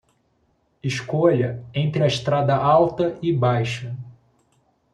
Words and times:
Escolha 0.81 1.63
entre 1.75 2.03
a 2.03 2.07
estrada 2.07 2.55
alta 2.57 3.19
e 3.21 3.31
baixa. 3.31 3.95